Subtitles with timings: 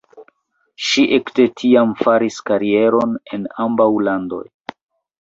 [0.85, 4.45] Ŝi ekde tiam faris karieron en ambaŭ landoj.